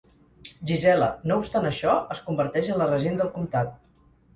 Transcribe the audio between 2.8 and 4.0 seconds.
la regent del comtat.